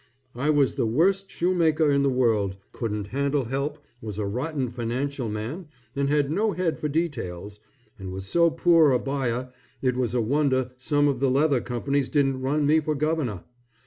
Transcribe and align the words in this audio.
I 0.33 0.49
was 0.49 0.73
the 0.73 0.87
worst 0.87 1.29
shoemaker 1.29 1.91
in 1.91 2.01
the 2.01 2.09
world, 2.09 2.57
couldn't 2.71 3.09
handle 3.09 3.45
help, 3.45 3.77
was 4.01 4.17
a 4.17 4.25
rotten 4.25 4.67
financial 4.71 5.29
man, 5.29 5.67
had 5.95 6.31
no 6.31 6.53
head 6.53 6.79
for 6.79 6.89
details, 6.89 7.59
and 7.99 8.11
was 8.11 8.25
so 8.25 8.49
poor 8.49 8.89
a 8.89 8.97
buyer, 8.97 9.53
it 9.79 9.95
was 9.95 10.15
a 10.15 10.19
wonder 10.21 10.71
some 10.77 11.07
of 11.07 11.19
the 11.19 11.29
leather 11.29 11.61
companies 11.61 12.09
didn't 12.09 12.41
run 12.41 12.65
me 12.65 12.79
for 12.79 12.95
governor. 12.95 13.43